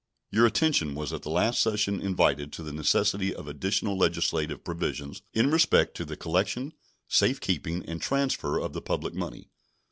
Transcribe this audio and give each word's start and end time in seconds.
Your 0.31 0.47
attention 0.47 0.95
was 0.95 1.13
at 1.13 1.21
the 1.21 1.29
last 1.29 1.61
session 1.61 2.01
invited 2.01 2.51
to 2.53 2.63
the 2.63 2.73
necessity 2.73 3.35
of 3.35 3.47
additional 3.47 3.95
legislative 3.95 4.63
provisions 4.63 5.21
in 5.31 5.51
respect 5.51 5.95
to 5.97 6.05
the 6.05 6.17
collection, 6.17 6.73
safe 7.07 7.39
keeping, 7.39 7.85
and 7.85 8.01
transfer 8.01 8.57
of 8.59 8.73
the 8.73 8.81
public 8.81 9.13
money. 9.13 9.49